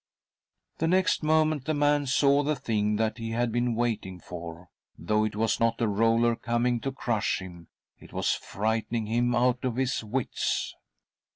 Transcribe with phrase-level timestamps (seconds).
[0.79, 5.23] The next moment the man saw the thing that he had been waiting for— though
[5.23, 7.67] it was not a roller coming to crush him
[7.99, 10.73] it was frightening him out of his wits.